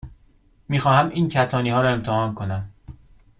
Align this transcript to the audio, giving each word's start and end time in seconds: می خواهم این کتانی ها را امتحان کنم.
می 0.69 0.79
خواهم 0.79 1.09
این 1.09 1.29
کتانی 1.29 1.69
ها 1.69 1.81
را 1.81 1.89
امتحان 1.89 2.33
کنم. 2.33 2.71